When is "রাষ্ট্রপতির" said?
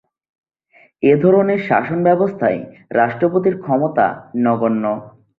2.91-3.55